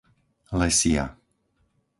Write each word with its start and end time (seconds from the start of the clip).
Lesia 0.59 1.05